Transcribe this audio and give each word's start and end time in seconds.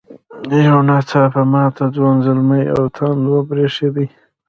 یو 0.67 0.79
نا 0.87 0.97
څاپه 1.09 1.41
ماته 1.51 1.83
ځوان 1.95 2.15
زلمي 2.25 2.63
او 2.75 2.83
تاند 2.97 3.21
وبرېښدې. 3.31 4.05